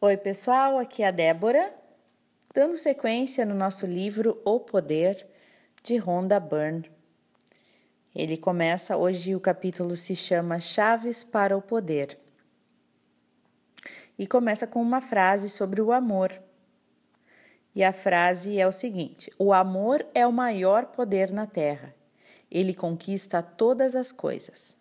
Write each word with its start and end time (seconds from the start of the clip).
Oi, 0.00 0.16
pessoal, 0.16 0.78
aqui 0.78 1.02
é 1.02 1.08
a 1.08 1.10
Débora, 1.10 1.74
dando 2.54 2.78
sequência 2.78 3.44
no 3.44 3.52
nosso 3.52 3.84
livro 3.84 4.40
O 4.44 4.60
Poder 4.60 5.26
de 5.82 5.96
Rhonda 5.96 6.38
Byrne. 6.38 6.88
Ele 8.14 8.36
começa 8.36 8.96
hoje, 8.96 9.34
o 9.34 9.40
capítulo 9.40 9.96
se 9.96 10.14
chama 10.14 10.60
Chaves 10.60 11.24
para 11.24 11.56
o 11.56 11.60
Poder. 11.60 12.16
E 14.16 14.24
começa 14.24 14.68
com 14.68 14.80
uma 14.80 15.00
frase 15.00 15.48
sobre 15.48 15.82
o 15.82 15.90
amor. 15.90 16.32
E 17.74 17.82
a 17.82 17.92
frase 17.92 18.56
é 18.56 18.68
o 18.68 18.72
seguinte: 18.72 19.32
O 19.36 19.52
amor 19.52 20.06
é 20.14 20.24
o 20.24 20.32
maior 20.32 20.86
poder 20.86 21.32
na 21.32 21.44
Terra. 21.44 21.92
Ele 22.48 22.72
conquista 22.72 23.42
todas 23.42 23.96
as 23.96 24.12
coisas. 24.12 24.76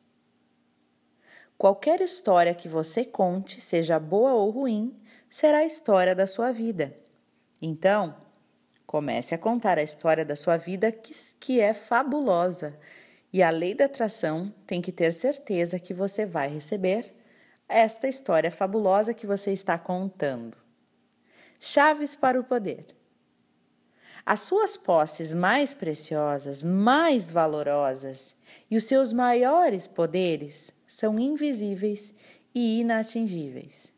Qualquer 1.58 2.02
história 2.02 2.54
que 2.54 2.68
você 2.68 3.04
conte, 3.04 3.60
seja 3.60 3.98
boa 3.98 4.34
ou 4.34 4.52
ruim, 4.52 4.96
será 5.30 5.60
a 5.60 5.66
história 5.66 6.16
da 6.16 6.28
sua 6.28 6.52
vida. 6.52 6.96
Então, 7.62 8.16
comece 8.86 9.36
a 9.36 9.38
contar 9.38 9.78
a 9.78 9.84
história 9.84 10.24
da 10.24 10.36
sua 10.36 10.58
vida 10.58 10.92
que, 10.92 11.14
que 11.40 11.60
é 11.60 11.74
fabulosa. 11.74 12.80
E 13.32 13.44
a 13.44 13.50
lei 13.50 13.76
da 13.76 13.86
atração 13.86 14.54
tem 14.66 14.82
que 14.82 14.92
ter 14.92 15.14
certeza 15.14 15.80
que 15.80 15.94
você 15.94 16.26
vai 16.26 16.48
receber 16.48 17.14
esta 17.68 18.08
história 18.08 18.50
fabulosa 18.50 19.14
que 19.14 19.28
você 19.28 19.52
está 19.52 19.78
contando. 19.78 20.58
Chaves 21.60 22.16
para 22.16 22.40
o 22.40 22.44
poder. 22.44 22.86
As 24.26 24.42
suas 24.42 24.78
posses 24.78 25.34
mais 25.34 25.74
preciosas, 25.74 26.62
mais 26.62 27.30
valorosas 27.30 28.36
e 28.70 28.78
os 28.78 28.84
seus 28.84 29.14
maiores 29.14 29.88
poderes 29.88 30.72
são 30.86 31.20
invisíveis 31.20 32.14
e 32.54 32.82
inatingíveis. 32.82 33.97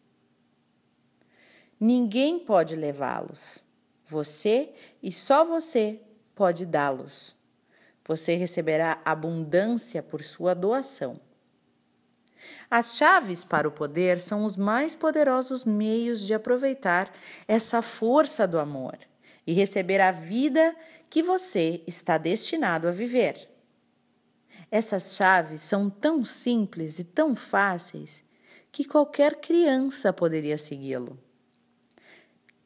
Ninguém 1.80 2.40
pode 2.40 2.76
levá-los. 2.76 3.64
Você 4.06 4.74
e 5.02 5.12
só 5.12 5.46
você 5.46 6.02
pode 6.36 6.66
dá-los. 6.66 7.36
Você 8.06 8.36
receberá 8.36 9.02
abundância 9.06 10.02
por 10.02 10.24
sua 10.24 10.54
doação. 10.54 11.22
As 12.70 12.98
chaves 12.98 13.44
para 13.44 13.68
o 13.68 13.72
poder 13.72 14.20
são 14.20 14.44
os 14.44 14.58
mais 14.58 14.96
poderosos 14.96 15.64
meios 15.64 16.26
de 16.26 16.34
aproveitar 16.34 17.14
essa 17.48 17.82
força 17.82 18.48
do 18.48 18.60
amor 18.60 18.98
e 19.46 19.54
receber 19.54 20.02
a 20.02 20.12
vida 20.12 20.76
que 21.10 21.24
você 21.24 21.84
está 21.88 22.18
destinado 22.18 22.88
a 22.88 22.92
viver. 22.92 23.50
Essas 24.72 25.16
chaves 25.16 25.62
são 25.62 25.90
tão 25.90 26.24
simples 26.24 27.00
e 27.00 27.04
tão 27.04 27.36
fáceis 27.36 28.24
que 28.72 28.86
qualquer 28.86 29.36
criança 29.36 30.14
poderia 30.14 30.58
segui-lo. 30.58 31.29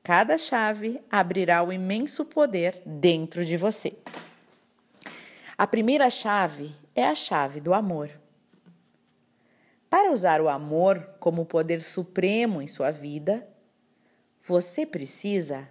Cada 0.03 0.37
chave 0.37 1.01
abrirá 1.09 1.63
o 1.63 1.71
imenso 1.71 2.25
poder 2.25 2.81
dentro 2.85 3.45
de 3.45 3.55
você. 3.55 3.95
A 5.57 5.65
primeira 5.65 6.09
chave 6.09 6.75
é 6.93 7.07
a 7.07 7.15
chave 7.15 7.61
do 7.61 7.73
amor. 7.73 8.09
Para 9.89 10.11
usar 10.11 10.41
o 10.41 10.49
amor 10.49 11.07
como 11.21 11.45
poder 11.45 11.81
supremo 11.81 12.61
em 12.61 12.67
sua 12.67 12.91
vida, 12.91 13.47
você 14.43 14.85
precisa 14.85 15.69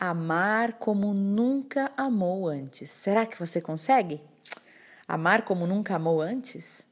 amar 0.00 0.74
como 0.74 1.12
nunca 1.12 1.92
amou 1.94 2.48
antes. 2.48 2.90
Será 2.90 3.26
que 3.26 3.38
você 3.38 3.60
consegue? 3.60 4.18
Amar 5.06 5.42
como 5.42 5.66
nunca 5.66 5.96
amou 5.96 6.22
antes? 6.22 6.86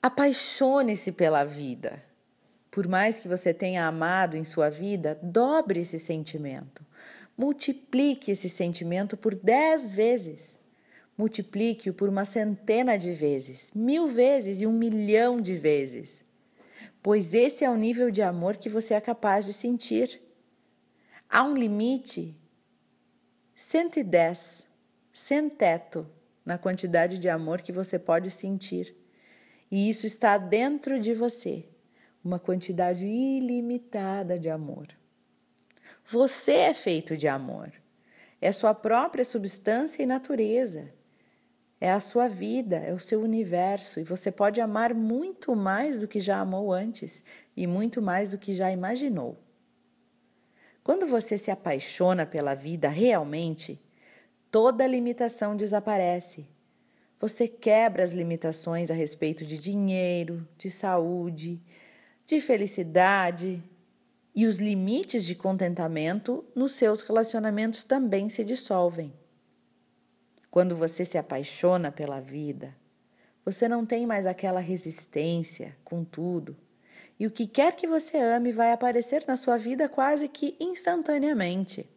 Apaixone-se 0.00 1.12
pela 1.12 1.44
vida. 1.44 2.02
Por 2.70 2.86
mais 2.86 3.18
que 3.18 3.26
você 3.26 3.52
tenha 3.52 3.86
amado 3.86 4.36
em 4.36 4.44
sua 4.44 4.70
vida, 4.70 5.18
dobre 5.22 5.80
esse 5.80 5.98
sentimento. 5.98 6.86
Multiplique 7.36 8.30
esse 8.30 8.48
sentimento 8.48 9.16
por 9.16 9.34
dez 9.34 9.90
vezes. 9.90 10.58
Multiplique-o 11.18 11.92
por 11.92 12.08
uma 12.08 12.24
centena 12.24 12.96
de 12.96 13.12
vezes, 13.12 13.72
mil 13.74 14.06
vezes 14.06 14.60
e 14.60 14.66
um 14.66 14.72
milhão 14.72 15.40
de 15.40 15.56
vezes. 15.56 16.22
Pois 17.02 17.34
esse 17.34 17.64
é 17.64 17.70
o 17.70 17.76
nível 17.76 18.10
de 18.10 18.22
amor 18.22 18.56
que 18.56 18.68
você 18.68 18.94
é 18.94 19.00
capaz 19.00 19.44
de 19.44 19.52
sentir. 19.52 20.20
Há 21.28 21.42
um 21.44 21.54
limite 21.54 22.36
110, 23.54 24.66
sem 25.12 25.48
teto, 25.50 26.06
na 26.44 26.56
quantidade 26.56 27.18
de 27.18 27.28
amor 27.28 27.60
que 27.60 27.72
você 27.72 27.98
pode 27.98 28.30
sentir. 28.30 28.94
E 29.70 29.90
isso 29.90 30.06
está 30.06 30.38
dentro 30.38 30.98
de 30.98 31.12
você 31.14 31.69
uma 32.24 32.38
quantidade 32.38 33.06
ilimitada 33.06 34.38
de 34.38 34.48
amor. 34.48 34.88
Você 36.06 36.52
é 36.52 36.74
feito 36.74 37.16
de 37.16 37.28
amor. 37.28 37.72
É 38.40 38.52
sua 38.52 38.74
própria 38.74 39.24
substância 39.24 40.02
e 40.02 40.06
natureza. 40.06 40.92
É 41.80 41.90
a 41.90 42.00
sua 42.00 42.28
vida, 42.28 42.76
é 42.76 42.92
o 42.92 42.98
seu 42.98 43.22
universo 43.22 44.00
e 44.00 44.04
você 44.04 44.30
pode 44.30 44.60
amar 44.60 44.92
muito 44.92 45.56
mais 45.56 45.98
do 45.98 46.06
que 46.06 46.20
já 46.20 46.38
amou 46.38 46.72
antes 46.72 47.22
e 47.56 47.66
muito 47.66 48.02
mais 48.02 48.32
do 48.32 48.38
que 48.38 48.52
já 48.52 48.70
imaginou. 48.70 49.38
Quando 50.82 51.06
você 51.06 51.38
se 51.38 51.50
apaixona 51.50 52.26
pela 52.26 52.54
vida 52.54 52.88
realmente, 52.88 53.80
toda 54.50 54.86
limitação 54.86 55.56
desaparece. 55.56 56.46
Você 57.18 57.46
quebra 57.46 58.02
as 58.02 58.12
limitações 58.12 58.90
a 58.90 58.94
respeito 58.94 59.44
de 59.44 59.58
dinheiro, 59.58 60.46
de 60.58 60.70
saúde, 60.70 61.62
de 62.30 62.40
felicidade 62.40 63.60
e 64.32 64.46
os 64.46 64.60
limites 64.60 65.24
de 65.24 65.34
contentamento 65.34 66.44
nos 66.54 66.70
seus 66.74 67.00
relacionamentos 67.00 67.82
também 67.82 68.28
se 68.28 68.44
dissolvem. 68.44 69.12
Quando 70.48 70.76
você 70.76 71.04
se 71.04 71.18
apaixona 71.18 71.90
pela 71.90 72.20
vida, 72.20 72.72
você 73.44 73.66
não 73.66 73.84
tem 73.84 74.06
mais 74.06 74.26
aquela 74.26 74.60
resistência 74.60 75.76
com 75.82 76.04
tudo. 76.04 76.56
E 77.18 77.26
o 77.26 77.32
que 77.32 77.48
quer 77.48 77.74
que 77.74 77.88
você 77.88 78.16
ame 78.16 78.52
vai 78.52 78.70
aparecer 78.70 79.24
na 79.26 79.34
sua 79.34 79.56
vida 79.56 79.88
quase 79.88 80.28
que 80.28 80.56
instantaneamente. 80.60 81.90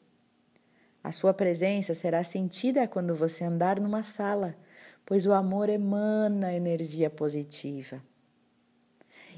A 1.04 1.12
sua 1.12 1.36
presença 1.36 1.94
será 1.94 2.24
sentida 2.24 2.88
quando 2.88 3.14
você 3.14 3.44
andar 3.44 3.80
numa 3.80 4.02
sala, 4.02 4.58
pois 5.06 5.28
o 5.28 5.32
amor 5.32 5.70
emana 5.70 6.52
energia 6.52 7.12
positiva. 7.12 8.02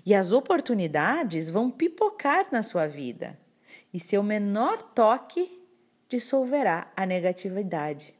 E 0.05 0.13
as 0.13 0.31
oportunidades 0.31 1.49
vão 1.49 1.71
pipocar 1.71 2.47
na 2.51 2.61
sua 2.61 2.85
vida, 2.85 3.39
e 3.91 3.99
seu 3.99 4.21
menor 4.21 4.81
toque 4.81 5.61
dissolverá 6.07 6.91
a 6.95 7.05
negatividade. 7.05 8.13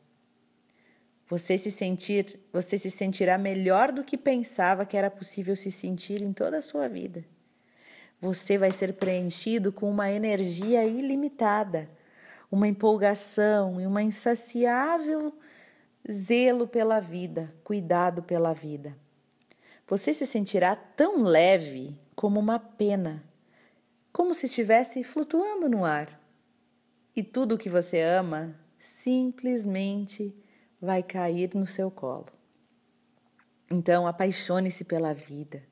Você 1.28 1.58
se 1.58 1.72
sentir, 1.72 2.40
você 2.52 2.78
se 2.78 2.90
sentirá 2.92 3.38
melhor 3.38 3.92
do 3.92 4.04
que 4.04 4.18
pensava 4.18 4.86
que 4.86 4.98
era 4.98 5.10
possível 5.10 5.56
se 5.56 5.72
sentir 5.72 6.22
em 6.22 6.34
toda 6.34 6.58
a 6.58 6.62
sua 6.62 6.88
vida. 6.88 7.24
Você 8.20 8.58
vai 8.58 8.72
ser 8.72 8.94
preenchido 8.94 9.72
com 9.72 9.90
uma 9.90 10.12
energia 10.12 10.86
ilimitada, 10.86 11.90
uma 12.52 12.68
empolgação 12.68 13.82
e 13.82 13.86
uma 13.86 14.02
insaciável 14.02 15.34
zelo 16.10 16.68
pela 16.68 17.00
vida, 17.00 17.54
cuidado 17.64 18.24
pela 18.24 18.54
vida. 18.54 18.96
Você 19.88 20.14
se 20.14 20.26
sentirá 20.26 20.76
tão 20.76 21.24
leve 21.24 21.96
como 22.16 22.40
uma 22.40 22.58
pena, 22.58 23.24
como 24.12 24.34
se 24.34 24.48
estivesse 24.48 25.04
flutuando 25.04 25.70
no 25.70 25.86
ar. 25.86 26.20
E 27.16 27.22
tudo 27.22 27.54
o 27.54 27.58
que 27.58 27.70
você 27.70 28.02
ama 28.02 28.60
simplesmente 28.80 30.36
vai 30.82 31.04
cair 31.04 31.52
no 31.54 31.68
seu 31.68 31.92
colo. 31.92 32.28
Então, 33.72 34.08
apaixone-se 34.08 34.84
pela 34.86 35.14
vida. 35.14 35.64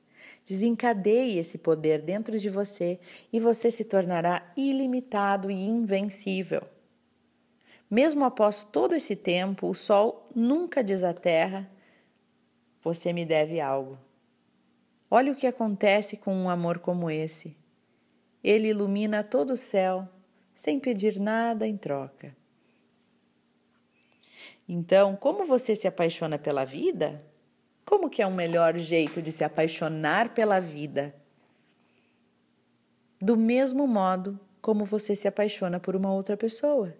Desencadeie 0.44 1.38
esse 1.38 1.58
poder 1.58 2.00
dentro 2.00 2.38
de 2.38 2.48
você 2.48 3.00
e 3.32 3.40
você 3.40 3.70
se 3.70 3.84
tornará 3.84 4.52
ilimitado 4.56 5.50
e 5.50 5.54
invencível. 5.54 6.62
Mesmo 7.90 8.24
após 8.24 8.62
todo 8.64 8.94
esse 8.94 9.16
tempo, 9.16 9.68
o 9.68 9.74
sol 9.74 10.28
nunca 10.34 10.82
diz 10.84 11.02
à 11.02 11.12
terra 11.12 11.70
você 12.82 13.12
me 13.12 13.24
deve 13.24 13.60
algo. 13.60 13.98
Olha 15.16 15.30
o 15.30 15.36
que 15.36 15.46
acontece 15.46 16.16
com 16.16 16.34
um 16.34 16.50
amor 16.50 16.80
como 16.80 17.08
esse. 17.08 17.56
Ele 18.42 18.70
ilumina 18.70 19.22
todo 19.22 19.50
o 19.50 19.56
céu 19.56 20.08
sem 20.52 20.80
pedir 20.80 21.20
nada 21.20 21.68
em 21.68 21.76
troca. 21.76 22.36
Então, 24.68 25.14
como 25.14 25.44
você 25.44 25.76
se 25.76 25.86
apaixona 25.86 26.36
pela 26.36 26.64
vida? 26.64 27.24
Como 27.84 28.10
que 28.10 28.22
é 28.22 28.26
um 28.26 28.34
melhor 28.34 28.76
jeito 28.76 29.22
de 29.22 29.30
se 29.30 29.44
apaixonar 29.44 30.34
pela 30.34 30.58
vida? 30.58 31.14
Do 33.20 33.36
mesmo 33.36 33.86
modo 33.86 34.40
como 34.60 34.84
você 34.84 35.14
se 35.14 35.28
apaixona 35.28 35.78
por 35.78 35.94
uma 35.94 36.12
outra 36.12 36.36
pessoa. 36.36 36.92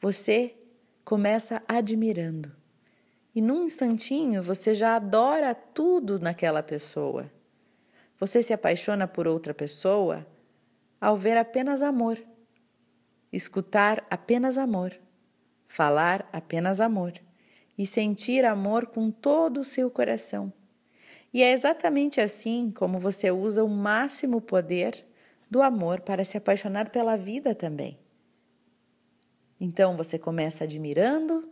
Você 0.00 0.56
começa 1.04 1.62
admirando 1.68 2.56
e 3.36 3.42
num 3.42 3.64
instantinho 3.64 4.42
você 4.42 4.74
já 4.74 4.96
adora 4.96 5.54
tudo 5.54 6.18
naquela 6.18 6.62
pessoa. 6.62 7.30
Você 8.18 8.42
se 8.42 8.54
apaixona 8.54 9.06
por 9.06 9.28
outra 9.28 9.52
pessoa 9.52 10.26
ao 10.98 11.18
ver 11.18 11.36
apenas 11.36 11.82
amor, 11.82 12.18
escutar 13.30 14.06
apenas 14.08 14.56
amor, 14.56 14.98
falar 15.68 16.26
apenas 16.32 16.80
amor 16.80 17.12
e 17.76 17.86
sentir 17.86 18.42
amor 18.42 18.86
com 18.86 19.10
todo 19.10 19.60
o 19.60 19.64
seu 19.64 19.90
coração. 19.90 20.50
E 21.30 21.42
é 21.42 21.52
exatamente 21.52 22.22
assim 22.22 22.72
como 22.74 22.98
você 22.98 23.30
usa 23.30 23.62
o 23.62 23.68
máximo 23.68 24.40
poder 24.40 25.04
do 25.50 25.60
amor 25.60 26.00
para 26.00 26.24
se 26.24 26.38
apaixonar 26.38 26.88
pela 26.88 27.16
vida 27.16 27.54
também. 27.54 27.98
Então 29.60 29.94
você 29.94 30.18
começa 30.18 30.64
admirando 30.64 31.46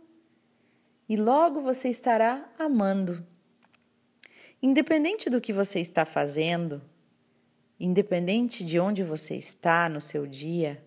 e 1.07 1.15
logo 1.15 1.61
você 1.61 1.89
estará 1.89 2.49
amando. 2.57 3.25
Independente 4.61 5.29
do 5.29 5.39
que 5.39 5.53
você 5.53 5.79
está 5.79 6.05
fazendo, 6.05 6.81
independente 7.79 8.65
de 8.65 8.79
onde 8.79 9.03
você 9.03 9.35
está 9.35 9.87
no 9.87 10.01
seu 10.01 10.25
dia, 10.25 10.83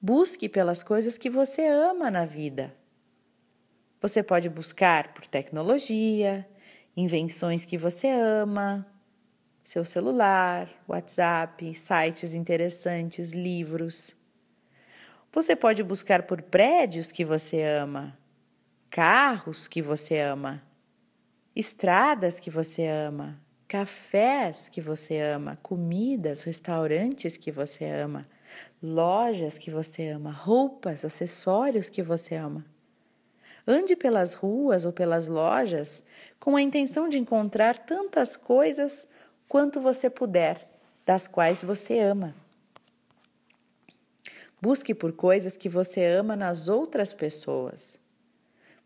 busque 0.00 0.48
pelas 0.48 0.82
coisas 0.82 1.18
que 1.18 1.28
você 1.28 1.66
ama 1.66 2.10
na 2.10 2.24
vida. 2.24 2.74
Você 4.00 4.22
pode 4.22 4.48
buscar 4.48 5.12
por 5.12 5.26
tecnologia, 5.26 6.48
invenções 6.96 7.66
que 7.66 7.76
você 7.76 8.08
ama, 8.08 8.86
seu 9.62 9.84
celular, 9.84 10.70
WhatsApp, 10.88 11.74
sites 11.74 12.34
interessantes, 12.34 13.32
livros. 13.32 14.16
Você 15.30 15.54
pode 15.54 15.82
buscar 15.82 16.22
por 16.22 16.40
prédios 16.40 17.12
que 17.12 17.24
você 17.24 17.62
ama, 17.62 18.18
carros 18.90 19.68
que 19.68 19.80
você 19.80 20.18
ama, 20.18 20.60
estradas 21.54 22.40
que 22.40 22.50
você 22.50 22.86
ama, 22.86 23.40
cafés 23.68 24.68
que 24.68 24.80
você 24.80 25.20
ama, 25.20 25.56
comidas, 25.62 26.42
restaurantes 26.42 27.36
que 27.36 27.52
você 27.52 27.84
ama, 27.84 28.26
lojas 28.82 29.56
que 29.56 29.70
você 29.70 30.08
ama, 30.08 30.32
roupas, 30.32 31.04
acessórios 31.04 31.88
que 31.88 32.02
você 32.02 32.34
ama. 32.34 32.66
Ande 33.64 33.94
pelas 33.94 34.34
ruas 34.34 34.84
ou 34.84 34.92
pelas 34.92 35.28
lojas 35.28 36.02
com 36.40 36.56
a 36.56 36.62
intenção 36.62 37.08
de 37.08 37.16
encontrar 37.16 37.78
tantas 37.78 38.34
coisas 38.34 39.06
quanto 39.48 39.80
você 39.80 40.10
puder, 40.10 40.68
das 41.06 41.28
quais 41.28 41.62
você 41.62 42.00
ama. 42.00 42.34
Busque 44.60 44.92
por 44.92 45.12
coisas 45.12 45.56
que 45.56 45.68
você 45.68 46.04
ama 46.04 46.34
nas 46.34 46.68
outras 46.68 47.14
pessoas. 47.14 47.99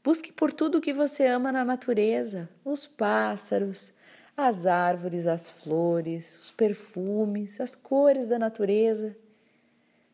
Busque 0.05 0.31
por 0.31 0.53
tudo 0.53 0.83
que 0.83 0.93
você 0.93 1.27
ama 1.27 1.51
na 1.51 1.65
natureza: 1.65 2.47
os 2.63 2.87
pássaros, 2.87 3.95
as 4.37 4.67
árvores, 4.67 5.27
as 5.27 5.49
flores, 5.49 6.45
os 6.45 6.51
perfumes, 6.51 7.59
as 7.59 7.75
cores 7.75 8.29
da 8.29 8.39
natureza. 8.39 9.17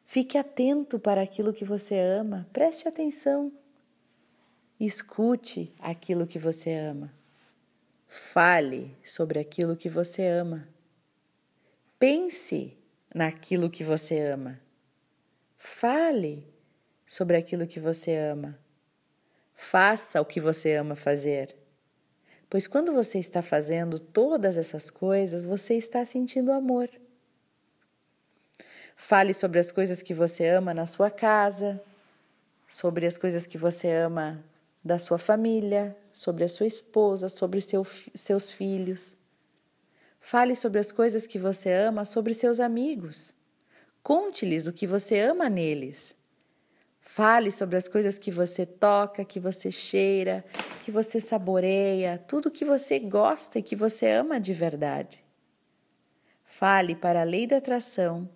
Fique 0.07 0.39
atento 0.39 0.99
para 0.99 1.21
aquilo 1.21 1.53
que 1.53 1.65
você 1.65 1.99
ama, 1.99 2.47
preste 2.53 2.87
atenção. 2.87 3.53
Escute 4.79 5.75
aquilo 5.81 6.27
que 6.27 6.39
você 6.39 6.73
ama. 6.73 7.13
Fale 8.07 8.97
sobre 9.05 9.39
aquilo 9.41 9.77
que 9.77 9.89
você 9.89 10.27
ama. 10.27 10.67
Pense 11.99 12.77
naquilo 13.15 13.69
que 13.69 13.85
você 13.85 14.21
ama. 14.21 14.59
Fale 15.59 16.47
sobre 17.07 17.37
aquilo 17.37 17.67
que 17.67 17.79
você 17.79 18.17
ama. 18.17 18.59
Faça 19.62 20.19
o 20.23 20.25
que 20.25 20.41
você 20.41 20.73
ama 20.73 20.97
fazer. 20.97 21.55
Pois 22.49 22.67
quando 22.67 22.95
você 22.95 23.19
está 23.19 23.43
fazendo 23.43 23.99
todas 23.99 24.57
essas 24.57 24.89
coisas, 24.89 25.45
você 25.45 25.75
está 25.75 26.03
sentindo 26.03 26.51
amor. 26.51 26.89
Fale 28.97 29.35
sobre 29.35 29.59
as 29.59 29.71
coisas 29.71 30.01
que 30.01 30.15
você 30.15 30.49
ama 30.49 30.73
na 30.73 30.87
sua 30.87 31.11
casa, 31.11 31.81
sobre 32.67 33.07
as 33.07 33.19
coisas 33.19 33.47
que 33.47 33.59
você 33.59 33.93
ama 33.93 34.43
da 34.83 34.99
sua 34.99 35.19
família, 35.19 35.95
sobre 36.11 36.43
a 36.43 36.49
sua 36.49 36.67
esposa, 36.67 37.29
sobre 37.29 37.61
seu, 37.61 37.87
seus 38.15 38.51
filhos. 38.51 39.15
Fale 40.21 40.56
sobre 40.56 40.81
as 40.81 40.91
coisas 40.91 41.27
que 41.27 41.39
você 41.39 41.71
ama 41.71 42.06
sobre 42.06 42.33
seus 42.33 42.61
amigos. 42.61 43.33
Conte-lhes 44.03 44.67
o 44.67 44.73
que 44.73 44.87
você 44.87 45.21
ama 45.21 45.51
neles. 45.51 46.19
Fale 47.00 47.50
sobre 47.50 47.76
as 47.76 47.88
coisas 47.88 48.19
que 48.19 48.31
você 48.31 48.64
toca, 48.64 49.25
que 49.25 49.41
você 49.41 49.70
cheira, 49.70 50.44
que 50.85 50.91
você 50.91 51.20
saboreia, 51.20 52.23
tudo 52.29 52.50
que 52.50 52.64
você 52.64 52.99
gosta 52.99 53.58
e 53.58 53.62
que 53.62 53.75
você 53.75 54.11
ama 54.11 54.38
de 54.38 54.52
verdade. 54.52 55.23
Fale 56.44 56.94
para 56.94 57.23
a 57.23 57.25
lei 57.25 57.47
da 57.47 57.56
atração 57.56 58.29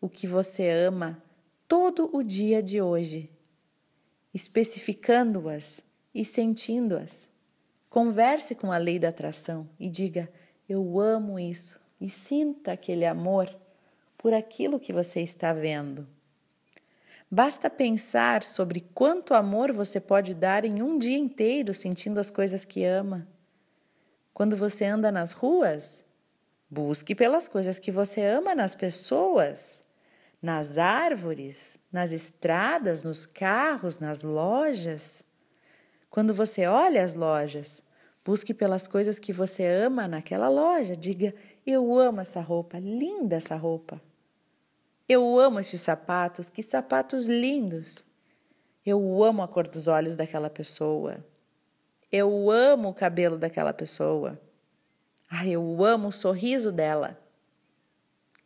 o 0.00 0.08
que 0.08 0.26
você 0.26 0.68
ama 0.68 1.22
todo 1.66 2.10
o 2.12 2.22
dia 2.22 2.62
de 2.62 2.82
hoje 2.82 3.30
especificando-as 4.32 5.82
e 6.14 6.24
sentindo-as. 6.24 7.28
Converse 7.88 8.54
com 8.54 8.70
a 8.70 8.78
lei 8.78 8.98
da 8.98 9.08
atração 9.08 9.68
e 9.78 9.88
diga: 9.88 10.30
Eu 10.68 11.00
amo 11.00 11.38
isso, 11.38 11.80
e 12.00 12.08
sinta 12.08 12.72
aquele 12.72 13.04
amor 13.04 13.54
por 14.16 14.32
aquilo 14.32 14.78
que 14.78 14.92
você 14.92 15.20
está 15.20 15.52
vendo. 15.52 16.06
Basta 17.30 17.70
pensar 17.70 18.42
sobre 18.42 18.80
quanto 18.92 19.34
amor 19.34 19.72
você 19.72 20.00
pode 20.00 20.34
dar 20.34 20.64
em 20.64 20.82
um 20.82 20.98
dia 20.98 21.16
inteiro 21.16 21.72
sentindo 21.72 22.18
as 22.18 22.28
coisas 22.28 22.64
que 22.64 22.84
ama. 22.84 23.28
Quando 24.34 24.56
você 24.56 24.84
anda 24.84 25.12
nas 25.12 25.32
ruas, 25.32 26.04
busque 26.68 27.14
pelas 27.14 27.46
coisas 27.46 27.78
que 27.78 27.90
você 27.90 28.22
ama 28.22 28.54
nas 28.54 28.74
pessoas 28.74 29.84
nas 30.42 30.78
árvores, 30.78 31.78
nas 31.92 32.12
estradas, 32.12 33.02
nos 33.04 33.26
carros, 33.26 33.98
nas 33.98 34.22
lojas. 34.22 35.22
Quando 36.08 36.32
você 36.32 36.66
olha 36.66 37.04
as 37.04 37.14
lojas, 37.14 37.82
busque 38.24 38.54
pelas 38.54 38.86
coisas 38.86 39.18
que 39.18 39.32
você 39.32 39.66
ama 39.66 40.08
naquela 40.08 40.48
loja. 40.48 40.96
Diga: 40.96 41.34
Eu 41.66 41.94
amo 41.98 42.20
essa 42.20 42.40
roupa, 42.40 42.78
linda 42.78 43.36
essa 43.36 43.54
roupa. 43.54 44.00
Eu 45.12 45.40
amo 45.40 45.58
estes 45.58 45.80
sapatos, 45.80 46.50
que 46.50 46.62
sapatos 46.62 47.26
lindos. 47.26 48.04
Eu 48.86 49.24
amo 49.24 49.42
a 49.42 49.48
cor 49.48 49.66
dos 49.66 49.88
olhos 49.88 50.14
daquela 50.14 50.48
pessoa. 50.48 51.26
Eu 52.12 52.48
amo 52.48 52.90
o 52.90 52.94
cabelo 52.94 53.36
daquela 53.36 53.72
pessoa. 53.72 54.40
Ai, 55.28 55.50
eu 55.50 55.84
amo 55.84 56.06
o 56.06 56.12
sorriso 56.12 56.70
dela. 56.70 57.20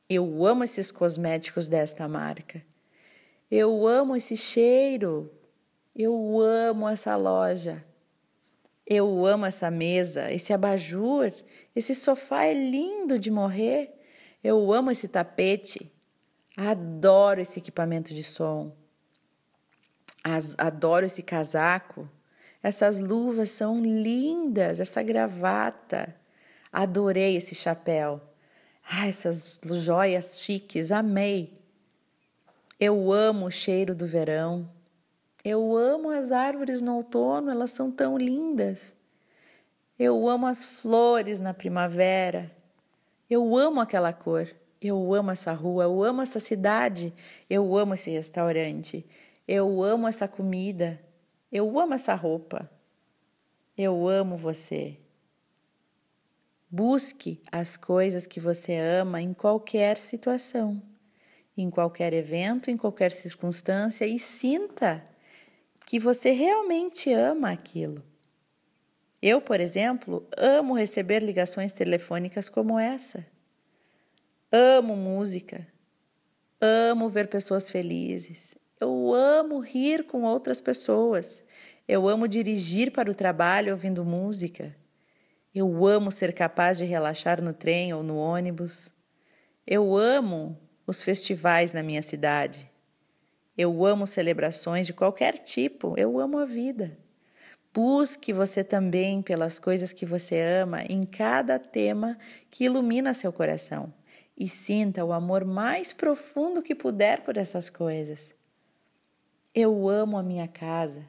Eu 0.08 0.46
amo 0.46 0.64
esses 0.64 0.90
cosméticos 0.90 1.68
desta 1.68 2.08
marca. 2.08 2.64
Eu 3.50 3.86
amo 3.86 4.16
esse 4.16 4.34
cheiro. 4.34 5.30
Eu 5.94 6.40
amo 6.40 6.88
essa 6.88 7.14
loja. 7.14 7.84
Eu 8.86 9.26
amo 9.26 9.44
essa 9.44 9.70
mesa, 9.70 10.32
esse 10.32 10.50
abajur. 10.50 11.30
Esse 11.76 11.94
sofá 11.94 12.44
é 12.44 12.54
lindo 12.54 13.18
de 13.18 13.30
morrer. 13.30 13.92
Eu 14.42 14.72
amo 14.72 14.90
esse 14.90 15.06
tapete. 15.08 15.92
Adoro 16.56 17.40
esse 17.40 17.58
equipamento 17.58 18.14
de 18.14 18.22
som. 18.22 18.74
As, 20.22 20.54
adoro 20.58 21.04
esse 21.06 21.22
casaco. 21.22 22.08
Essas 22.62 23.00
luvas 23.00 23.50
são 23.50 23.80
lindas. 23.80 24.80
Essa 24.80 25.02
gravata. 25.02 26.14
Adorei 26.72 27.36
esse 27.36 27.54
chapéu. 27.54 28.20
Ah, 28.88 29.08
essas 29.08 29.60
joias 29.64 30.40
chiques, 30.40 30.92
amei. 30.92 31.58
Eu 32.78 33.12
amo 33.12 33.46
o 33.46 33.50
cheiro 33.50 33.94
do 33.94 34.06
verão. 34.06 34.68
Eu 35.44 35.76
amo 35.76 36.10
as 36.10 36.32
árvores 36.32 36.80
no 36.80 36.96
outono, 36.96 37.50
elas 37.50 37.70
são 37.70 37.90
tão 37.90 38.16
lindas. 38.16 38.94
Eu 39.98 40.28
amo 40.28 40.46
as 40.46 40.64
flores 40.64 41.38
na 41.38 41.54
primavera. 41.54 42.50
Eu 43.28 43.56
amo 43.56 43.80
aquela 43.80 44.12
cor. 44.12 44.48
Eu 44.86 45.14
amo 45.14 45.30
essa 45.30 45.50
rua, 45.54 45.84
eu 45.84 46.04
amo 46.04 46.20
essa 46.20 46.38
cidade. 46.38 47.14
Eu 47.48 47.74
amo 47.74 47.94
esse 47.94 48.10
restaurante. 48.10 49.06
Eu 49.48 49.82
amo 49.82 50.06
essa 50.06 50.28
comida. 50.28 51.00
Eu 51.50 51.78
amo 51.78 51.94
essa 51.94 52.14
roupa. 52.14 52.70
Eu 53.78 54.06
amo 54.06 54.36
você. 54.36 54.98
Busque 56.70 57.40
as 57.50 57.78
coisas 57.78 58.26
que 58.26 58.38
você 58.38 58.76
ama 58.76 59.22
em 59.22 59.32
qualquer 59.32 59.96
situação, 59.96 60.82
em 61.56 61.70
qualquer 61.70 62.12
evento, 62.12 62.70
em 62.70 62.76
qualquer 62.76 63.10
circunstância 63.10 64.04
e 64.04 64.18
sinta 64.18 65.02
que 65.86 65.98
você 65.98 66.32
realmente 66.32 67.10
ama 67.10 67.50
aquilo. 67.50 68.04
Eu, 69.22 69.40
por 69.40 69.60
exemplo, 69.60 70.28
amo 70.36 70.74
receber 70.74 71.22
ligações 71.22 71.72
telefônicas 71.72 72.50
como 72.50 72.78
essa. 72.78 73.24
Amo 74.56 74.94
música. 74.94 75.66
Amo 76.60 77.08
ver 77.08 77.26
pessoas 77.26 77.68
felizes. 77.68 78.54
Eu 78.80 79.12
amo 79.12 79.58
rir 79.58 80.06
com 80.06 80.22
outras 80.22 80.60
pessoas. 80.60 81.42
Eu 81.88 82.08
amo 82.08 82.28
dirigir 82.28 82.92
para 82.92 83.10
o 83.10 83.14
trabalho 83.14 83.72
ouvindo 83.72 84.04
música. 84.04 84.72
Eu 85.52 85.84
amo 85.84 86.12
ser 86.12 86.32
capaz 86.32 86.78
de 86.78 86.84
relaxar 86.84 87.42
no 87.42 87.52
trem 87.52 87.92
ou 87.92 88.04
no 88.04 88.16
ônibus. 88.16 88.92
Eu 89.66 89.96
amo 89.96 90.56
os 90.86 91.02
festivais 91.02 91.72
na 91.72 91.82
minha 91.82 92.00
cidade. 92.00 92.70
Eu 93.58 93.84
amo 93.84 94.06
celebrações 94.06 94.86
de 94.86 94.92
qualquer 94.92 95.36
tipo, 95.38 95.96
eu 95.98 96.20
amo 96.20 96.38
a 96.38 96.44
vida. 96.44 96.96
Busque 97.74 98.32
você 98.32 98.62
também 98.62 99.20
pelas 99.20 99.58
coisas 99.58 99.92
que 99.92 100.06
você 100.06 100.40
ama 100.40 100.84
em 100.84 101.04
cada 101.04 101.58
tema 101.58 102.16
que 102.48 102.66
ilumina 102.66 103.12
seu 103.12 103.32
coração 103.32 103.92
e 104.36 104.48
sinta 104.48 105.04
o 105.04 105.12
amor 105.12 105.44
mais 105.44 105.92
profundo 105.92 106.62
que 106.62 106.74
puder 106.74 107.22
por 107.22 107.36
essas 107.36 107.70
coisas. 107.70 108.34
Eu 109.54 109.88
amo 109.88 110.16
a 110.16 110.22
minha 110.22 110.48
casa, 110.48 111.06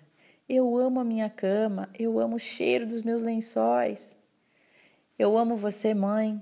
eu 0.47 0.77
amo 0.77 0.99
a 0.99 1.03
minha 1.03 1.29
cama, 1.29 1.89
eu 1.97 2.19
amo 2.19 2.35
o 2.35 2.39
cheiro 2.39 2.85
dos 2.85 3.01
meus 3.01 3.23
lençóis. 3.23 4.15
Eu 5.17 5.37
amo 5.37 5.55
você, 5.55 5.93
mãe, 5.93 6.39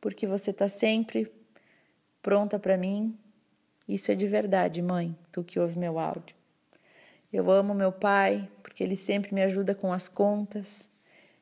porque 0.00 0.26
você 0.26 0.50
está 0.50 0.68
sempre 0.68 1.32
pronta 2.22 2.58
para 2.58 2.76
mim. 2.76 3.18
Isso 3.88 4.12
é 4.12 4.14
de 4.14 4.28
verdade, 4.28 4.80
mãe, 4.80 5.16
tu 5.32 5.42
que 5.42 5.58
ouve 5.58 5.78
meu 5.78 5.98
áudio. 5.98 6.36
Eu 7.32 7.50
amo 7.50 7.74
meu 7.74 7.90
pai, 7.90 8.48
porque 8.62 8.84
ele 8.84 8.94
sempre 8.94 9.34
me 9.34 9.42
ajuda 9.42 9.74
com 9.74 9.92
as 9.92 10.06
contas. 10.06 10.88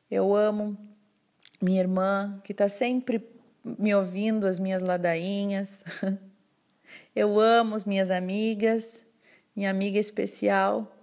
Eu 0.09 0.33
amo 0.33 0.77
minha 1.61 1.81
irmã, 1.81 2.41
que 2.43 2.53
está 2.53 2.67
sempre 2.67 3.19
me 3.63 3.93
ouvindo 3.93 4.47
as 4.47 4.59
minhas 4.59 4.81
ladainhas. 4.81 5.83
Eu 7.15 7.39
amo 7.39 7.75
as 7.75 7.83
minhas 7.83 8.09
amigas, 8.09 9.03
minha 9.55 9.69
amiga 9.69 9.99
especial. 9.99 10.95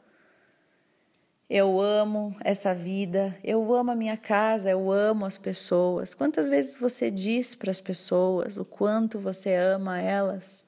Eu 1.50 1.80
amo 1.80 2.36
essa 2.44 2.74
vida, 2.74 3.34
eu 3.42 3.72
amo 3.72 3.90
a 3.90 3.94
minha 3.94 4.18
casa, 4.18 4.68
eu 4.68 4.92
amo 4.92 5.24
as 5.24 5.38
pessoas. 5.38 6.12
Quantas 6.12 6.46
vezes 6.46 6.76
você 6.76 7.10
diz 7.10 7.54
para 7.54 7.70
as 7.70 7.80
pessoas 7.80 8.58
o 8.58 8.66
quanto 8.66 9.18
você 9.18 9.54
ama 9.54 9.98
elas? 9.98 10.66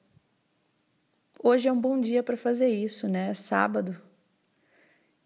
Hoje 1.43 1.67
é 1.67 1.71
um 1.71 1.79
bom 1.79 2.01
dia 2.01 2.23
para 2.23 2.35
fazer 2.35 2.69
isso, 2.69 3.07
né? 3.07 3.29
É 3.29 3.33
sábado. 3.35 3.95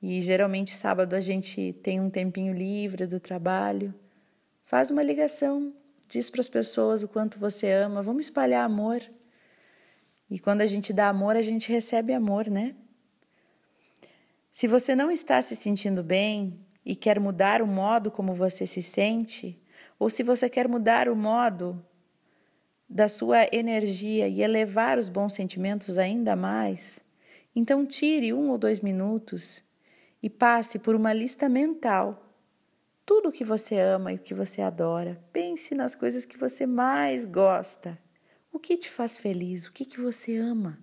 E 0.02 0.22
geralmente 0.22 0.72
sábado 0.72 1.14
a 1.14 1.22
gente 1.22 1.74
tem 1.82 2.02
um 2.02 2.10
tempinho 2.10 2.54
livre 2.54 3.08
do 3.08 3.20
trabalho. 3.20 3.94
Faz 4.66 4.92
uma 4.92 5.04
ligação, 5.04 5.74
Diz 6.08 6.30
para 6.30 6.42
as 6.42 6.50
pessoas 6.50 7.04
o 7.04 7.08
quanto 7.08 7.40
você 7.40 7.72
ama. 7.72 8.02
Vamos 8.02 8.26
espalhar 8.26 8.64
amor. 8.64 9.02
E 10.30 10.40
quando 10.40 10.62
a 10.62 10.68
gente 10.68 10.94
dá 10.94 11.10
amor, 11.10 11.36
a 11.36 11.42
gente 11.42 11.72
recebe 11.72 12.14
amor, 12.14 12.50
né? 12.50 12.76
Se 14.52 14.68
você 14.68 14.96
não 14.96 15.12
está 15.12 15.42
se 15.42 15.56
sentindo 15.56 16.04
bem 16.04 16.60
e 16.86 16.96
quer 16.96 17.20
mudar 17.20 17.62
o 17.62 17.68
modo 17.68 18.10
como 18.10 18.34
você 18.34 18.66
se 18.66 18.82
sente, 18.82 19.62
ou 20.00 20.10
se 20.10 20.24
você 20.24 20.50
quer 20.50 20.68
mudar 20.68 21.10
o 21.10 21.16
modo 21.16 21.86
da 22.88 23.10
sua 23.10 23.48
energia 23.52 24.28
e 24.28 24.42
elevar 24.42 24.98
os 24.98 25.10
bons 25.10 25.34
sentimentos 25.34 25.98
ainda 25.98 26.36
mais, 26.36 27.00
então 27.56 27.86
tire 27.86 28.34
um 28.34 28.50
ou 28.50 28.58
dois 28.58 28.80
minutos 28.80 29.64
e 30.22 30.30
passe 30.30 30.80
por 30.80 30.96
uma 30.96 31.12
lista 31.12 31.50
mental 31.50 32.25
tudo 33.06 33.30
o 33.30 33.32
que 33.32 33.44
você 33.44 33.78
ama 33.78 34.12
e 34.12 34.16
o 34.16 34.20
que 34.20 34.34
você 34.34 34.62
adora. 34.62 35.22
Pense 35.32 35.76
nas 35.76 35.94
coisas 35.94 36.26
que 36.26 36.38
você 36.38 36.66
mais 36.66 37.24
gosta. 37.24 37.98
O 38.52 38.60
que 38.60 38.76
te 38.76 38.90
faz 38.90 39.18
feliz? 39.18 39.68
O 39.68 39.72
que, 39.72 39.86
que 39.86 40.00
você 40.00 40.38
ama? 40.38 40.80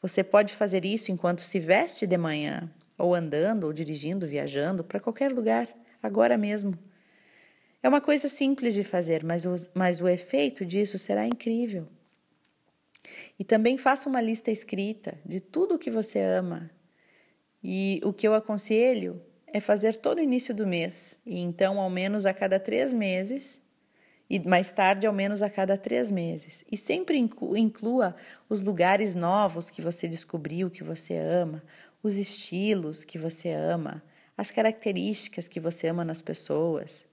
Você 0.00 0.22
pode 0.22 0.52
fazer 0.52 0.84
isso 0.84 1.10
enquanto 1.10 1.40
se 1.40 1.58
veste 1.58 2.06
de 2.06 2.16
manhã, 2.16 2.70
ou 2.96 3.14
andando, 3.14 3.64
ou 3.64 3.72
dirigindo, 3.72 4.26
viajando, 4.26 4.84
para 4.84 5.00
qualquer 5.00 5.32
lugar, 5.32 5.68
agora 6.02 6.36
mesmo. 6.36 6.78
É 7.82 7.88
uma 7.88 8.00
coisa 8.00 8.28
simples 8.28 8.74
de 8.74 8.84
fazer, 8.84 9.24
mas 9.24 9.44
o, 9.44 9.54
mas 9.74 10.00
o 10.00 10.08
efeito 10.08 10.64
disso 10.64 10.98
será 10.98 11.26
incrível. 11.26 11.88
E 13.38 13.44
também 13.44 13.76
faça 13.76 14.08
uma 14.08 14.20
lista 14.20 14.50
escrita 14.50 15.18
de 15.24 15.40
tudo 15.40 15.74
o 15.74 15.78
que 15.78 15.90
você 15.90 16.20
ama. 16.20 16.70
E 17.62 18.00
o 18.04 18.12
que 18.12 18.28
eu 18.28 18.34
aconselho 18.34 19.20
é 19.54 19.60
fazer 19.60 19.96
todo 19.96 20.18
o 20.18 20.20
início 20.20 20.52
do 20.52 20.66
mês, 20.66 21.16
e 21.24 21.38
então 21.38 21.78
ao 21.78 21.88
menos 21.88 22.26
a 22.26 22.34
cada 22.34 22.58
três 22.58 22.92
meses, 22.92 23.62
e 24.28 24.40
mais 24.40 24.72
tarde 24.72 25.06
ao 25.06 25.12
menos 25.12 25.44
a 25.44 25.48
cada 25.48 25.78
três 25.78 26.10
meses. 26.10 26.64
E 26.72 26.76
sempre 26.76 27.16
inclua 27.16 28.16
os 28.48 28.60
lugares 28.60 29.14
novos 29.14 29.70
que 29.70 29.80
você 29.80 30.08
descobriu 30.08 30.68
que 30.68 30.82
você 30.82 31.16
ama, 31.16 31.62
os 32.02 32.16
estilos 32.16 33.04
que 33.04 33.16
você 33.16 33.50
ama, 33.50 34.02
as 34.36 34.50
características 34.50 35.46
que 35.46 35.60
você 35.60 35.86
ama 35.86 36.04
nas 36.04 36.20
pessoas, 36.20 37.06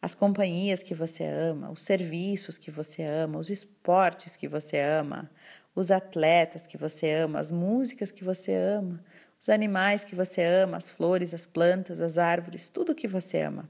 as 0.00 0.14
companhias 0.14 0.82
que 0.82 0.94
você 0.94 1.24
ama, 1.24 1.70
os 1.70 1.82
serviços 1.82 2.56
que 2.56 2.70
você 2.70 3.02
ama, 3.02 3.38
os 3.38 3.50
esportes 3.50 4.34
que 4.34 4.48
você 4.48 4.78
ama, 4.78 5.30
os 5.74 5.90
atletas 5.90 6.66
que 6.66 6.78
você 6.78 7.12
ama, 7.12 7.38
as 7.38 7.50
músicas 7.50 8.10
que 8.10 8.24
você 8.24 8.54
ama, 8.54 9.04
os 9.40 9.48
animais 9.48 10.04
que 10.04 10.14
você 10.14 10.42
ama, 10.42 10.76
as 10.76 10.90
flores, 10.90 11.32
as 11.34 11.46
plantas, 11.46 12.00
as 12.00 12.18
árvores, 12.18 12.68
tudo 12.68 12.94
que 12.94 13.06
você 13.06 13.42
ama. 13.42 13.68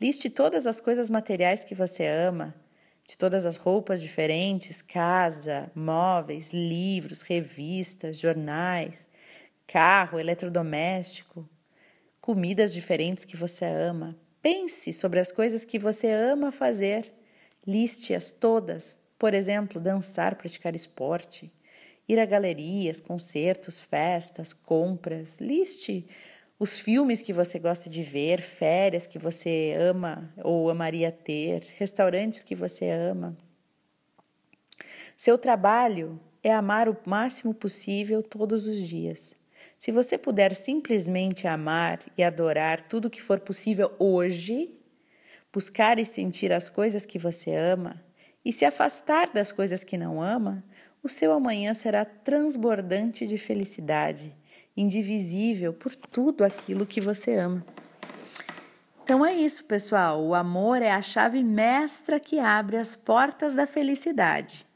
Liste 0.00 0.28
todas 0.28 0.66
as 0.66 0.80
coisas 0.80 1.08
materiais 1.08 1.64
que 1.64 1.74
você 1.74 2.06
ama, 2.06 2.54
de 3.06 3.16
todas 3.16 3.46
as 3.46 3.56
roupas 3.56 4.00
diferentes, 4.00 4.82
casa, 4.82 5.70
móveis, 5.74 6.52
livros, 6.52 7.22
revistas, 7.22 8.18
jornais, 8.18 9.06
carro, 9.66 10.18
eletrodoméstico, 10.18 11.48
comidas 12.20 12.72
diferentes 12.72 13.24
que 13.24 13.36
você 13.36 13.64
ama. 13.64 14.16
Pense 14.42 14.92
sobre 14.92 15.20
as 15.20 15.32
coisas 15.32 15.64
que 15.64 15.78
você 15.78 16.10
ama 16.10 16.52
fazer. 16.52 17.12
Liste-as 17.66 18.30
todas. 18.30 18.98
Por 19.18 19.32
exemplo, 19.32 19.80
dançar, 19.80 20.34
praticar 20.34 20.74
esporte, 20.74 21.50
ir 22.08 22.18
a 22.18 22.24
galerias, 22.24 23.00
concertos, 23.00 23.80
festas, 23.80 24.52
compras. 24.52 25.38
Liste 25.38 26.06
os 26.58 26.78
filmes 26.78 27.20
que 27.20 27.32
você 27.32 27.58
gosta 27.58 27.90
de 27.90 28.02
ver, 28.02 28.40
férias 28.40 29.06
que 29.06 29.18
você 29.18 29.76
ama 29.78 30.32
ou 30.42 30.70
amaria 30.70 31.12
ter, 31.12 31.66
restaurantes 31.76 32.42
que 32.42 32.54
você 32.54 32.88
ama. 32.88 33.36
Seu 35.16 35.36
trabalho 35.36 36.20
é 36.42 36.52
amar 36.52 36.88
o 36.88 36.96
máximo 37.04 37.52
possível 37.52 38.22
todos 38.22 38.66
os 38.66 38.78
dias. 38.78 39.34
Se 39.78 39.92
você 39.92 40.16
puder 40.16 40.54
simplesmente 40.54 41.46
amar 41.46 42.00
e 42.16 42.22
adorar 42.22 42.88
tudo 42.88 43.10
que 43.10 43.20
for 43.20 43.40
possível 43.40 43.92
hoje, 43.98 44.70
buscar 45.52 45.98
e 45.98 46.04
sentir 46.04 46.52
as 46.52 46.68
coisas 46.68 47.04
que 47.04 47.18
você 47.18 47.54
ama 47.54 48.02
e 48.44 48.52
se 48.52 48.64
afastar 48.64 49.32
das 49.32 49.52
coisas 49.52 49.84
que 49.84 49.98
não 49.98 50.22
ama, 50.22 50.64
o 51.06 51.08
seu 51.08 51.32
amanhã 51.32 51.72
será 51.72 52.04
transbordante 52.04 53.26
de 53.26 53.38
felicidade, 53.38 54.36
indivisível 54.76 55.72
por 55.72 55.94
tudo 55.94 56.44
aquilo 56.44 56.84
que 56.84 57.00
você 57.00 57.36
ama. 57.36 57.64
Então 59.02 59.24
é 59.24 59.32
isso, 59.32 59.64
pessoal. 59.64 60.20
O 60.22 60.34
amor 60.34 60.82
é 60.82 60.90
a 60.90 61.00
chave 61.00 61.42
mestra 61.44 62.18
que 62.18 62.40
abre 62.40 62.76
as 62.76 62.96
portas 62.96 63.54
da 63.54 63.66
felicidade. 63.66 64.66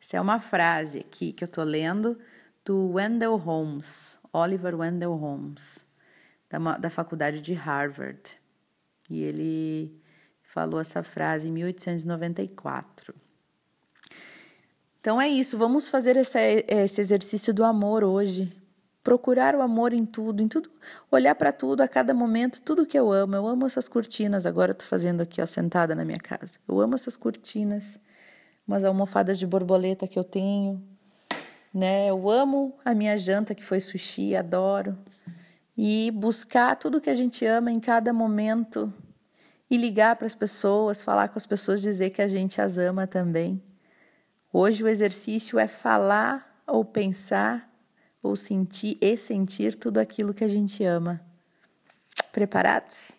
Essa 0.00 0.16
é 0.16 0.20
uma 0.20 0.38
frase 0.38 1.00
aqui 1.00 1.32
que 1.32 1.42
eu 1.42 1.46
estou 1.46 1.64
lendo 1.64 2.16
do 2.64 2.92
Wendell 2.92 3.36
Holmes, 3.36 4.16
Oliver 4.32 4.76
Wendell 4.76 5.16
Holmes, 5.16 5.84
da, 6.48 6.78
da 6.78 6.88
faculdade 6.88 7.40
de 7.40 7.52
Harvard. 7.52 8.38
E 9.10 9.22
ele 9.22 10.00
falou 10.40 10.80
essa 10.80 11.02
frase 11.02 11.48
em 11.48 11.52
1894. 11.52 13.12
Então 15.04 15.20
é 15.20 15.28
isso, 15.28 15.58
vamos 15.58 15.90
fazer 15.90 16.16
esse, 16.16 16.64
esse 16.66 16.98
exercício 16.98 17.52
do 17.52 17.62
amor 17.62 18.02
hoje. 18.02 18.50
Procurar 19.02 19.54
o 19.54 19.60
amor 19.60 19.92
em 19.92 20.06
tudo, 20.06 20.42
em 20.42 20.48
tudo, 20.48 20.70
olhar 21.10 21.34
para 21.34 21.52
tudo 21.52 21.82
a 21.82 21.86
cada 21.86 22.14
momento, 22.14 22.62
tudo 22.62 22.86
que 22.86 22.98
eu 22.98 23.12
amo. 23.12 23.36
Eu 23.36 23.46
amo 23.46 23.66
essas 23.66 23.86
cortinas, 23.86 24.46
agora 24.46 24.70
eu 24.70 24.74
tô 24.74 24.86
fazendo 24.86 25.20
aqui, 25.20 25.42
ó, 25.42 25.46
sentada 25.46 25.94
na 25.94 26.06
minha 26.06 26.16
casa. 26.16 26.54
Eu 26.66 26.80
amo 26.80 26.94
essas 26.94 27.18
cortinas, 27.18 28.00
umas 28.66 28.82
almofadas 28.82 29.38
de 29.38 29.46
borboleta 29.46 30.08
que 30.08 30.18
eu 30.18 30.24
tenho, 30.24 30.82
né? 31.74 32.08
Eu 32.08 32.30
amo 32.30 32.74
a 32.82 32.94
minha 32.94 33.18
janta 33.18 33.54
que 33.54 33.62
foi 33.62 33.80
sushi, 33.80 34.34
adoro. 34.34 34.96
E 35.76 36.10
buscar 36.12 36.76
tudo 36.76 36.98
que 36.98 37.10
a 37.10 37.14
gente 37.14 37.44
ama 37.44 37.70
em 37.70 37.78
cada 37.78 38.10
momento 38.10 38.90
e 39.70 39.76
ligar 39.76 40.16
para 40.16 40.26
as 40.26 40.34
pessoas, 40.34 41.04
falar 41.04 41.28
com 41.28 41.36
as 41.36 41.46
pessoas, 41.46 41.82
dizer 41.82 42.08
que 42.08 42.22
a 42.22 42.26
gente 42.26 42.58
as 42.58 42.78
ama 42.78 43.06
também. 43.06 43.62
Hoje 44.56 44.84
o 44.84 44.88
exercício 44.88 45.58
é 45.58 45.66
falar 45.66 46.62
ou 46.64 46.84
pensar 46.84 47.68
ou 48.22 48.36
sentir 48.36 48.96
e 49.00 49.16
sentir 49.16 49.74
tudo 49.74 49.98
aquilo 49.98 50.32
que 50.32 50.44
a 50.44 50.48
gente 50.48 50.84
ama. 50.84 51.20
Preparados? 52.30 53.16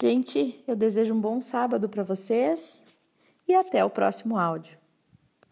Gente, 0.00 0.62
eu 0.68 0.76
desejo 0.76 1.12
um 1.12 1.20
bom 1.20 1.40
sábado 1.40 1.88
para 1.88 2.04
vocês 2.04 2.80
e 3.48 3.56
até 3.56 3.84
o 3.84 3.90
próximo 3.90 4.38
áudio. 4.38 4.78